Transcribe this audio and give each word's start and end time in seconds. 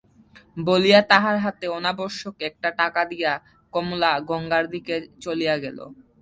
বলিয়া 0.57 0.99
তাহার 1.11 1.37
হাতে 1.37 1.65
অনাবশ্যক 1.69 2.35
একটা 2.49 2.69
টাকা 2.81 3.01
দিয়া 3.11 3.31
কমলা 3.73 4.11
গঙ্গার 4.29 4.65
দিকে 4.73 4.95
চলিয়া 5.23 5.55
গেল। 5.63 5.79